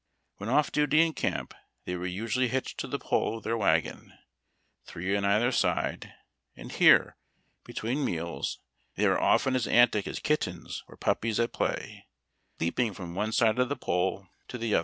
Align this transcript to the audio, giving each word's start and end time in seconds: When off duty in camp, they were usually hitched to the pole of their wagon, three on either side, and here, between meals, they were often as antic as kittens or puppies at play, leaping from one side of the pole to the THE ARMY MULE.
When 0.37 0.49
off 0.49 0.71
duty 0.71 1.05
in 1.05 1.13
camp, 1.13 1.53
they 1.85 1.95
were 1.95 2.07
usually 2.07 2.47
hitched 2.47 2.79
to 2.79 2.87
the 2.87 2.97
pole 2.97 3.37
of 3.37 3.43
their 3.43 3.55
wagon, 3.55 4.11
three 4.83 5.15
on 5.15 5.23
either 5.23 5.51
side, 5.51 6.15
and 6.55 6.71
here, 6.71 7.17
between 7.65 8.03
meals, 8.03 8.57
they 8.95 9.07
were 9.07 9.21
often 9.21 9.55
as 9.55 9.67
antic 9.67 10.07
as 10.07 10.17
kittens 10.17 10.83
or 10.87 10.97
puppies 10.97 11.39
at 11.39 11.53
play, 11.53 12.07
leaping 12.59 12.95
from 12.95 13.13
one 13.13 13.31
side 13.31 13.59
of 13.59 13.69
the 13.69 13.75
pole 13.75 14.25
to 14.47 14.57
the 14.57 14.61
THE 14.61 14.67
ARMY 14.69 14.71
MULE. 14.71 14.79